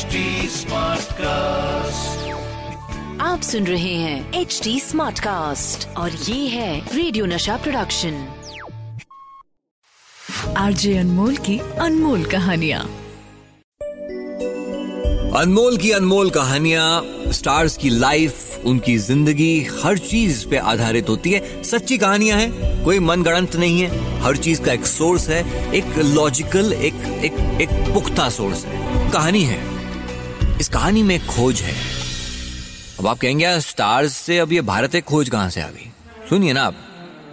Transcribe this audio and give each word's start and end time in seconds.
HD 0.00 0.20
cast 1.12 2.28
आप 3.20 3.40
सुन 3.40 3.66
रहे 3.66 3.94
हैं 3.94 4.40
एच 4.40 4.60
डी 4.64 4.80
स्मार्ट 4.80 5.18
कास्ट 5.18 5.88
और 5.96 6.10
ये 6.10 6.46
है 6.48 6.96
रेडियो 6.96 7.26
नशा 7.26 7.56
प्रोडक्शन 7.56 8.28
आरजे 10.56 10.96
अनमोल 10.98 11.36
की 11.36 11.58
अनमोल 11.58 12.24
कहानियाँ। 12.24 12.80
अनमोल 15.36 15.76
की 15.76 15.90
अनमोल 15.90 16.30
कहानियाँ 16.30 17.02
स्टार्स 17.32 17.76
की 17.76 17.90
लाइफ 17.90 18.64
उनकी 18.66 18.96
ज़िंदगी 18.98 19.66
हर 19.82 19.98
चीज़ 19.98 20.46
पे 20.48 20.56
आधारित 20.56 21.08
होती 21.08 21.32
है। 21.32 21.62
सच्ची 21.62 21.98
कहानियाँ 21.98 22.38
हैं 22.38 22.84
कोई 22.84 22.98
मनगढ़ंत 22.98 23.56
नहीं 23.56 23.80
है। 23.80 24.20
हर 24.20 24.36
चीज़ 24.36 24.62
का 24.62 24.72
एक 24.72 24.86
सोर्स 24.86 25.28
है 25.28 25.72
एक 25.74 25.98
लॉजिकल 25.98 26.72
एक 26.72 26.94
एक 27.24 27.60
एक 27.60 27.68
पुख्ता 27.94 28.28
सोर्स 28.28 28.64
है। 28.64 29.10
कहानी 29.12 29.42
है। 29.44 29.69
इस 30.60 30.68
कहानी 30.68 31.02
में 31.02 31.26
खोज 31.26 31.60
है। 31.60 31.74
अब 32.98 33.06
आप 33.06 33.18
कहेंगे 33.18 33.60
स्टार्स 33.60 34.12
से 34.12 34.38
अब 34.38 34.52
ये 34.52 34.60
भारत 34.60 34.94
एक 34.94 35.04
खोज 35.04 35.28
कहाँ 35.28 35.50
से 35.50 35.60
आ 35.60 35.66
गई? 35.66 35.90
सुनिए 36.30 36.52
ना 36.52 36.62
आप। 36.62 36.74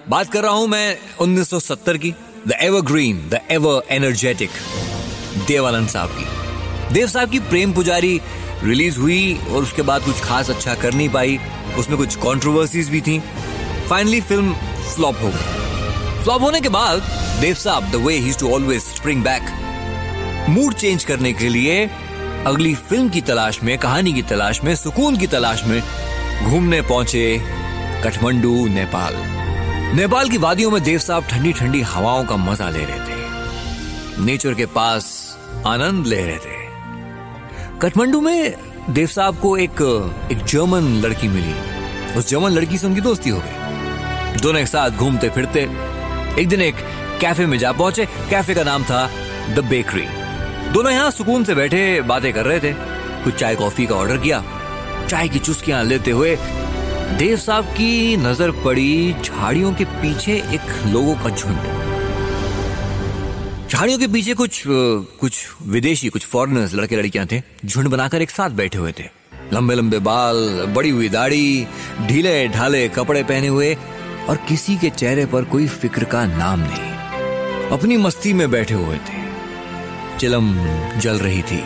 बात 0.09 0.31
कर 0.31 0.43
रहा 0.43 0.51
हूँ 0.51 0.67
मैं 0.67 0.97
1970 1.21 1.97
की 1.97 2.11
the 2.47 2.51
evergreen 2.51 3.29
the 3.29 3.39
ever 3.51 3.81
energetic 3.89 4.49
Dev Anand 5.47 5.89
साहब 5.89 6.09
की। 6.09 6.93
देव 6.93 7.07
साहब 7.07 7.29
की 7.29 7.39
प्रेम 7.39 7.73
पुजारी 7.73 8.21
रिलीज़ 8.63 8.99
हुई 8.99 9.39
और 9.49 9.63
उसके 9.63 9.81
बाद 9.81 10.01
कुछ 10.01 10.19
खास 10.19 10.49
अच्छा 10.49 10.75
कर 10.75 10.93
नहीं 10.93 11.09
पाई। 11.09 11.39
उसमें 11.77 11.97
कुछ 11.97 12.15
कंट्रोवर्सीज 12.15 12.89
भी 12.89 13.01
थी। 13.01 13.19
फाइनली 13.89 14.21
फ़िल्म 14.21 14.53
फ्लॉप 14.95 15.21
हो 15.21 15.27
गई। 15.27 16.23
फ्लॉप 16.23 16.41
होने 16.41 16.61
के 16.61 16.69
बाद 16.69 17.11
देव 17.41 17.55
साहब 17.55 17.91
the 17.91 17.95
way 17.95 18.17
he 18.17 18.33
to 18.39 18.53
always 18.53 18.81
spring 18.81 19.23
back 19.23 19.55
mood 20.49 20.73
change 20.73 21.03
करने 21.03 21.33
के 21.33 21.49
लिए 21.49 21.89
अगली 22.47 22.75
फ़िल्म 22.75 23.09
की 23.09 23.21
तलाश 23.21 23.63
में, 23.63 23.77
कहानी 23.77 24.13
की 24.13 24.21
तलाश 24.21 24.63
में, 24.63 24.75
सुकून 24.75 25.17
की 25.17 25.27
तलाश 25.27 25.63
में 25.63 25.83
घूमने 26.43 26.81
पहुँचे 26.81 27.41
काठमांडू, 28.03 28.67
नेपाल। 28.67 29.15
नेपाल 29.95 30.29
की 30.29 30.37
वादियों 30.37 30.71
में 30.71 30.83
देव 30.83 30.99
साहब 30.99 31.23
ठंडी 31.23 31.53
ठंडी 31.53 31.81
हवाओं 31.81 32.25
का 32.25 32.35
मज़ा 32.35 32.69
ले 32.69 32.79
रहे 32.79 32.99
थे। 32.99 34.25
नेचर 34.25 34.53
के 34.53 34.65
पास 34.65 35.37
आनंद 35.67 36.07
ले 36.07 36.25
रहे 36.25 36.37
थे। 36.37 36.65
काठमांडू 37.79 38.21
में 38.21 38.53
देव 38.89 39.07
साहब 39.07 39.39
को 39.39 39.57
एक 39.57 39.81
एक 40.31 40.45
जर्मन 40.45 40.81
लड़की 40.81 41.27
मिली। 41.27 41.55
उस 42.13 42.29
जर्मन 42.29 42.49
लड़की 42.49 42.77
से 42.77 42.87
उनकी 42.87 43.01
दोस्ती 43.01 43.29
हो 43.29 43.39
गई। 43.39 44.39
दोनों 44.39 44.61
एक 44.61 44.67
साथ 44.67 44.89
घूमते 44.89 45.29
फिरते 45.29 45.69
एक 46.39 46.47
दिन 46.49 46.61
एक 46.61 46.75
कैफ़े 47.21 47.45
में 47.45 47.57
जा 47.57 47.71
पहुँचे। 47.71 48.05
कैफ़े 48.05 48.55
का 48.55 48.63
नाम 48.63 48.83
था 48.83 49.09
द 49.49 49.59
बेकरी। 49.59 50.26
दोनों 50.73 50.91
यहाँ 50.91 51.11
सुकून 51.11 51.43
से 51.43 51.55
बैठे 51.55 52.01
बातें 52.03 52.31
कर 52.33 52.45
रहे 52.45 52.59
थे। 52.59 52.73
कुछ 53.23 53.35
चाय 53.35 53.55
कॉफ़ी 53.55 53.85
का 53.85 53.95
ऑर्डर 53.95 54.17
किया। 54.17 54.43
चाय 55.09 55.27
की 55.27 55.39
चुस्कियाँ 55.39 55.83
लेते 55.83 56.11
हुए 56.11 56.35
देव 57.17 57.37
साहब 57.37 57.65
की 57.65 58.17
नज़र 58.17 58.51
पड़ी 58.63 59.13
झाड़ियों 59.15 59.73
के 59.73 59.85
पीछे 59.85 60.33
एक 60.53 60.85
लोगों 60.87 61.15
का 61.15 61.29
झुंड। 61.29 61.85
झाड़ियों 63.69 63.99
के 63.99 64.07
पीछे 64.07 64.33
कुछ 64.33 64.63
कुछ 64.67 65.45
विदेशी, 65.63 66.09
कुछ 66.09 66.25
फॉरेनर्स 66.25 66.73
लड़के 66.73 66.95
लड़कियाँ 66.95 67.25
थे, 67.31 67.41
झुंड 67.65 67.87
बनाकर 67.87 68.21
एक 68.21 68.29
साथ 68.29 68.49
बैठे 68.49 68.77
हुए 68.77 68.91
थे। 68.91 69.03
लंबे 69.53 69.75
लंबे 69.75 69.99
बाल, 69.99 70.65
बड़ी 70.75 70.89
हुई 70.89 71.09
दाढ़ी, 71.09 71.67
ढीले, 72.07 72.47
ढाले 72.47 72.87
कपड़े 72.89 73.23
पहने 73.23 73.47
हुए 73.47 73.73
और 74.29 74.35
किसी 74.49 74.75
के 74.77 74.89
चेहरे 74.89 75.25
पर 75.25 75.43
कोई 75.43 75.67
फ़िक्र 75.67 76.03
का 76.03 76.25
नाम 76.27 76.59
नहीं। 76.59 77.69
अपनी 77.69 77.97
मस्ती 77.97 78.33
में 78.33 78.49
बैठे 78.51 78.73
हुए 78.73 78.97
थे। 78.97 79.26
चिलम 80.19 80.53
जल 80.99 81.17
रही 81.17 81.41
थी। 81.41 81.61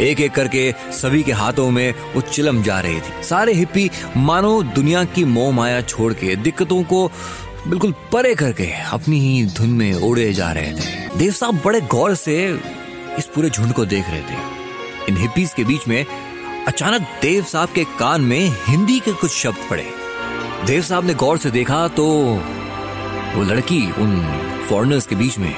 एक 0.00 0.20
एक 0.20 0.32
करके 0.32 0.72
सभी 0.92 1.22
के 1.22 1.32
हाथों 1.32 1.70
में 1.70 1.94
वो 2.14 2.20
चिलम 2.20 2.62
जा 2.62 2.78
रही 2.80 3.00
थी। 3.00 3.22
सारे 3.24 3.52
हिप्पी 3.52 3.90
मानो 4.16 4.62
दुनिया 4.62 5.04
की 5.04 5.24
मोह 5.24 5.50
माया 5.52 5.80
छोड़ 5.80 6.12
के 6.12 6.36
दिक्कतों 6.36 6.82
को 6.82 7.06
बिल्कुल 7.68 7.94
परे 8.12 8.34
करके 8.34 8.70
अपनी 8.92 9.18
ही 9.20 9.44
धुन 9.46 9.70
में 9.70 9.92
उड़े 9.94 10.32
जा 10.32 10.52
रहे 10.52 10.72
थे। 10.72 11.18
देव 11.18 11.32
साहब 11.32 11.60
बड़े 11.64 11.80
गौर 11.80 12.14
से 12.14 12.36
इस 13.18 13.26
पूरे 13.26 13.50
झुंड 13.50 13.72
को 13.72 13.84
देख 13.84 14.08
रहे 14.08 14.20
थे। 14.20 14.36
इन 15.08 15.16
हिप्पीज 15.16 15.52
के 15.54 15.64
बीच 15.64 15.88
में 15.88 16.04
अचानक 16.68 17.02
देव 17.22 17.44
साहब 17.44 17.68
के 17.68 17.84
कान 17.98 18.20
में 18.20 18.52
हिंदी 18.66 18.98
के 19.00 19.12
कुछ 19.12 19.30
शब्द 19.30 19.68
पड़े। 19.70 19.86
देव 20.66 20.82
साहब 20.82 21.04
ने 21.04 21.14
गौर 21.14 21.38
से 21.38 21.50
देखा 21.50 21.86
तो 21.88 22.06
वो 23.34 23.42
लड़की 23.44 23.80
उन 23.92 24.20
फॉरनर्स 24.68 25.06
के 25.06 25.16
बीच 25.16 25.38
में 25.38 25.54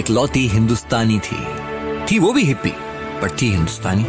एक 0.00 0.10
लौती 0.10 0.46
हिंदुस्तानी 0.48 1.18
थी। 1.18 1.36
थी 2.06 2.18
वो 2.18 2.32
भी 2.32 2.42
हिप्पी, 2.42 2.70
पर 3.20 3.36
थी 3.42 3.48
हिंदुस्तानी। 3.50 4.04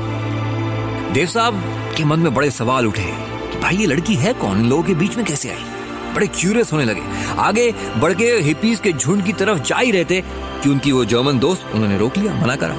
देव 1.13 1.25
साहब 1.28 1.56
के 1.97 2.03
मन 2.03 2.19
में 2.19 2.34
बड़े 2.34 2.52
सवाल 2.52 2.88
उठे 2.88 3.07
कि 3.52 3.59
भाई 3.59 3.78
ये 3.78 3.85
लड़की 3.85 4.16
है 4.16 4.34
कौन? 4.34 4.63
लोगों 4.69 4.84
के 4.84 4.94
बीच 4.94 5.18
में 5.18 5.25
कैसे 5.25 5.50
आई? 5.50 5.63
बड़े 6.16 6.28
क्यूरियस 6.30 6.72
होने 6.74 6.85
लगे। 6.85 7.01
आगे 7.40 7.72
बढ़ 7.97 8.13
के 8.13 8.31
हिप्पीज 8.40 8.80
के 8.80 8.94
झुंड 8.94 9.24
की 9.25 9.34
तरफ़ 9.34 9.59
जा 9.59 9.78
ही 9.78 9.91
रहे 9.91 10.06
थे 10.06 10.22
कि 10.22 10.69
उनकी 10.69 10.91
वो 10.91 11.03
जर्मन 11.06 11.40
दोस्त 11.40 11.72
उन्होंने 11.74 11.97
रोक 11.97 12.18
लिया, 12.18 12.34
मना 12.34 12.56
करा 12.56 12.78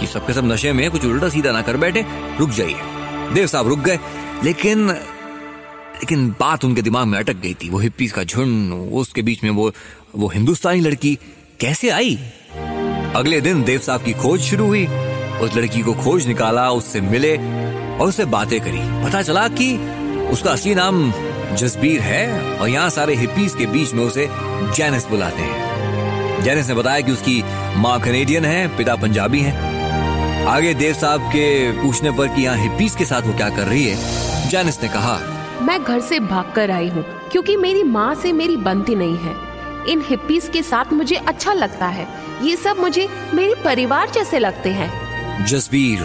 कि 0.00 0.06
सबके 0.06 0.32
सब 0.32 0.52
नशे 0.52 0.72
में 0.72 0.90
कुछ 0.90 1.04
उल्टा 1.04 1.28
सीधा 1.28 1.52
ना 1.52 1.62
कर 1.62 1.76
बैठे, 1.76 2.04
रुक 2.38 2.50
जाइए। 2.50 3.34
देव 3.34 3.46
साहब 3.46 3.68
रुक 3.68 3.78
गए, 3.78 3.98
लेकिन 4.44 4.88
लेकिन 4.88 6.28
बात 6.40 6.64
उनके 6.64 6.82
दिमाग 6.82 7.06
में 7.06 7.18
अटक 7.18 7.36
गई 7.36 7.54
थी। 7.54 7.68
वो 7.70 7.78
हिप्पीज 7.78 8.12
का 8.12 8.24
झुंड 8.24 8.72
उसके 8.72 9.22
बीच 9.22 9.42
में 9.44 9.50
वो 9.50 9.70
वो 10.16 10.28
हिंदुस्तानी 10.28 10.80
लड़की 10.80 11.18
कैसे 11.60 11.88
आई? 11.90 12.14
अगले 13.16 13.40
दिन 13.40 13.62
देव 13.62 13.80
साहब 13.80 14.02
की 14.02 14.12
खोज 14.12 14.40
शुरू 14.40 14.66
हुई। 14.66 14.86
उस 15.42 15.56
लड़की 15.56 15.80
को 15.82 15.92
खोज 15.94 16.26
निकाला, 16.26 16.70
उससे 16.70 17.00
मिले 17.00 17.36
और 17.36 18.08
उससे 18.08 18.24
बातें 18.26 18.60
करी। 18.60 18.78
पता 19.04 19.20
चला 19.22 19.46
कि 19.50 19.76
उसका 20.32 20.50
असली 20.50 20.74
नाम 20.74 21.10
जसबीर 21.56 22.00
है 22.00 22.58
और 22.58 22.68
यहाँ 22.68 22.90
सारे 22.90 23.14
हिप्पीज 23.14 23.54
के 23.54 23.66
बीच 23.66 23.92
में 23.94 24.04
उसे 24.04 24.26
जैनिस 24.76 25.06
बुलाते 25.06 25.42
हैं। 25.42 26.42
जैनिस 26.42 26.68
ने 26.68 26.74
बताया 26.74 27.00
कि 27.00 27.12
उसकी 27.12 27.42
माँ 27.76 27.98
कनेडियन 28.00 28.44
है, 28.44 28.66
पिता 28.76 28.94
पंजाबी 28.96 29.40
है। 29.40 30.46
आगे 30.48 30.72
देव 30.74 30.94
साहब 30.94 31.28
के 31.28 31.72
पूछने 31.82 32.10
पर 32.10 32.28
कि 32.28 32.42
यहाँ 32.42 32.56
हिप्पीज 32.58 32.96
के 32.96 33.04
साथ 33.04 33.22
वो 33.22 33.36
क्या 33.36 33.48
कर 33.50 33.66
रही 33.66 33.84
है 33.84 34.48
जैनिस 34.50 34.82
ने 34.82 34.88
कहा, 34.88 35.18
मैं 35.62 35.82
घर 35.82 36.00
से 36.00 36.20
भागकर 36.20 36.70
आई 36.70 36.88
हूँ, 36.88 37.04
क्योंकि 37.32 37.56
मेरी 37.56 37.82
माँ 37.82 38.14
से 38.14 38.32
मेरी 38.32 38.56
बनती 38.58 38.94
नहीं 38.94 39.16
है। 39.16 39.49
इन 39.88 40.04
हिप्पीज 40.08 40.48
के 40.52 40.62
साथ 40.62 40.92
मुझे 40.92 41.16
अच्छा 41.16 41.52
लगता 41.52 41.86
है। 41.86 42.08
ये 42.42 42.56
सब 42.56 42.78
मुझे 42.78 43.08
मेरे 43.34 43.54
परिवार 43.64 44.10
जैसे 44.10 44.38
लगते 44.38 44.70
हैं। 44.70 45.46
जसबीर 45.46 46.04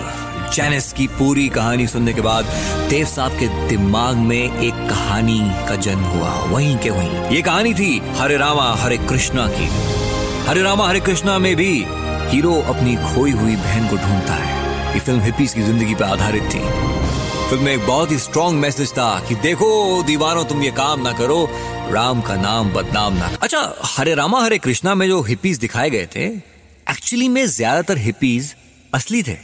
जैनिस 0.53 0.91
की 0.93 1.07
पूरी 1.07 1.47
कहानी 1.49 1.87
सुनने 1.87 2.13
के 2.13 2.21
बाद 2.21 2.45
देव 2.89 3.05
साहब 3.05 3.31
के 3.31 3.47
दिमाग 3.67 4.15
में 4.15 4.37
एक 4.37 4.89
कहानी 4.89 5.39
का 5.69 5.75
जन्म 5.75 6.03
हुआ। 6.03 6.29
वहीं 6.29 6.77
के 6.77 6.89
वहीं। 6.89 7.35
ये 7.35 7.41
कहानी 7.41 7.73
थी 7.73 8.01
हरे 8.17 8.37
रामा, 8.37 8.73
हरे 8.73 8.97
कृष्णा 8.97 9.47
की। 9.47 9.67
हरे 10.49 10.61
रामा, 10.61 10.87
हरे 10.87 10.99
कृष्णा 10.99 11.37
में 11.39 11.55
भी 11.55 11.85
हीरो 12.29 12.53
अपनी 12.53 12.95
खोई 12.95 13.31
हुई 13.31 13.55
बहन 13.55 13.87
को 13.87 13.95
ढूंढता 13.95 14.33
है। 14.33 14.93
ये 14.93 14.99
फ़िल्म 14.99 15.21
हिप्पीज 15.21 15.53
की 15.53 15.61
ज़िंदगी 15.61 15.95
पर 15.95 16.03
आधारित 16.03 16.43
थी। 16.43 16.59
फ़िल्म 17.49 17.63
में 17.63 17.71
एक 17.73 17.85
बहुत 17.87 18.11
ही 18.11 18.17
स्ट्रॉन्ग 18.19 18.59
मैसेज 18.59 18.91
था 18.91 19.19
कि 19.27 19.35
देखो, 19.35 20.03
दीवानों, 20.03 20.43
तुम 20.45 20.61
ये 20.63 20.69
काम 20.71 21.01
ना 21.01 21.11
करो। 21.13 21.47
राम 21.91 22.21
का 22.21 22.35
नाम 22.35 22.71
बदनाम 22.73 23.13
ना। 23.13 23.29
अच्छा 23.41 23.59
हरे 23.87 24.13
रामा, 24.15 24.41
हरे 24.43 24.57
कृष्णा 24.57 24.95
में 24.95 25.07
जो 25.07 25.21
हिप्पीज 25.21 25.57
दिखाए 25.57 25.89
गए 25.89 26.07
थे 26.15 26.25
एक्चुअली 26.87 27.27
में 27.29 27.45
ज़्यादातर 27.47 27.97
हिप्पीज 27.97 28.53
असली 28.93 29.21
थे। 29.23 29.35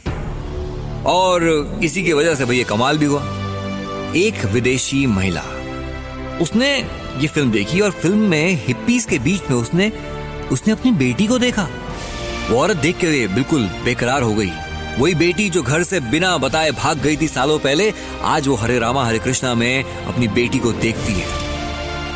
और 1.06 1.44
इसी 1.84 2.02
की 2.04 2.12
वजह 2.12 2.34
से 2.34 2.44
भैया 2.44 2.64
कमाल 2.68 2.98
भी 2.98 3.06
हुआ। 3.06 3.22
एक 4.16 4.44
विदेशी 4.52 5.06
महिला, 5.08 5.42
उसने 6.42 6.74
ये 7.20 7.26
फ़िल्म 7.28 7.50
देखी 7.50 7.80
और 7.80 7.90
फ़िल्म 7.92 8.28
में 8.30 8.64
हिप्पीज 8.66 9.04
के 9.04 9.18
बीच 9.20 9.50
में 9.50 9.56
उसने 9.56 9.90
उसने 10.52 10.72
अपनी 10.72 10.92
बेटी 10.98 11.26
को 11.26 11.38
देखा। 11.38 11.68
वो 12.50 12.60
औरत 12.60 12.76
देख 12.78 12.96
के 12.96 13.26
बिल्कुल 13.28 13.68
बेकरार 13.84 14.22
हो 14.22 14.34
गई। 14.34 14.50
वही 14.98 15.14
बेटी 15.14 15.50
जो 15.50 15.62
घर 15.62 15.82
से 15.82 16.00
बिना 16.00 16.38
बताए 16.38 16.70
भाग 16.70 16.98
गई 16.98 17.16
थी 17.16 17.28
सालों 17.28 17.58
पहले, 17.58 17.92
आज 18.22 18.48
वो 18.48 18.54
हरे 18.54 18.78
रामा 18.78 19.06
हरे 19.06 19.18
कृष्णा 19.18 19.54
में 19.54 19.84
अपनी 19.84 20.28
बेटी 20.28 20.58
को 20.58 20.72
देखती 20.72 21.12
है। 21.12 21.26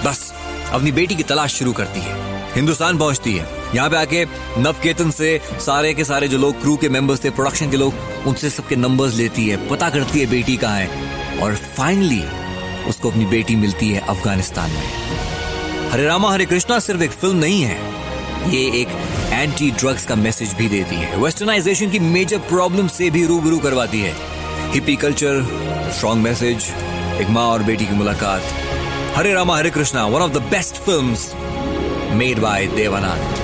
बस, 0.04 0.34
अपनी 0.72 0.92
बेटी 0.92 1.14
की 1.14 1.22
तलाश 1.22 1.54
शुरू 1.54 1.72
करती 1.72 2.00
है। 2.00 2.14
हिंदुस्तान 2.54 2.98
पहुँचती 2.98 3.36
है। 3.36 3.48
यहाँ 3.74 3.90
पे 3.90 3.96
आके 3.96 4.26
नवकेतन 4.58 5.10
से 5.10 5.40
सारे 5.52 5.94
के 5.94 6.04
सारे 6.04 6.28
जो 6.28 6.38
लोग 6.38 6.60
क्रू 6.60 6.76
के 6.76 6.88
मेंबर्स 6.88 7.24
थे 7.24 7.30
प्रोडक्शन 7.30 7.70
के 7.70 7.76
लोग, 7.76 7.94
उनसे 8.26 8.50
सबके 8.50 8.76
नंबर्स 8.76 9.14
लेती 9.14 9.48
है, 9.48 9.68
पता 9.68 9.90
करती 9.90 10.20
है 10.20 10.26
बेटी 10.26 10.56
कहाँ 10.56 10.78
है। 10.78 11.16
और 11.40 11.56
फाइनली 11.56 12.24
उसको 12.88 13.10
अपनी 13.10 13.24
बेटी 13.24 13.56
मिलती 13.56 13.90
है 13.90 14.00
अफ़गानिस्तान 14.00 14.70
में। 14.70 14.82
हरे 15.90 16.04
रामा 16.04 16.32
हरे 16.32 16.44
कृष्णा 16.44 16.78
सिर्फ़ 16.78 17.02
एक 17.02 17.10
फ़िल्म 17.10 17.36
नहीं 17.36 17.62
है। 17.62 18.05
ये 18.46 18.60
एक 18.80 18.88
एंटी 19.32 19.70
ड्रग्स 19.70 20.04
का 20.06 20.14
मैसेज 20.14 20.52
भी 20.54 20.68
देती 20.68 20.96
है। 20.96 21.16
वेस्टर्नाइजेशन 21.16 21.90
की 21.90 21.98
मेजर 21.98 22.38
प्रॉब्लम 22.48 22.88
से 22.88 23.10
भी 23.10 23.24
रूबरू 23.26 23.58
करवाती 23.58 24.00
है। 24.00 24.12
हिपी 24.72 24.96
कल्चर 24.96 25.42
स्ट्रॉन्ग 25.94 26.22
मैसेज 26.22 26.66
एक 27.20 27.30
माँ 27.30 27.46
और 27.46 27.62
बेटी 27.62 27.86
की 27.86 27.94
मुलाकात। 27.94 28.42
Hare 29.16 29.32
Rama, 29.34 29.56
Hare 29.56 29.70
Krishna 29.70 30.06
one 30.06 30.22
of 30.22 30.32
the 30.32 30.42
best 30.50 30.76
film 30.76 32.16
made 32.18 32.38
by 32.38 32.66
Dev Anand 32.66 33.34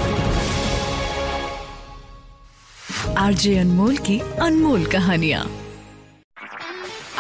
RJ 3.19 3.57
Anmol 3.59 3.97
की 3.97 4.19
अनमोल 4.19 4.85
कहानिया। 4.87 5.45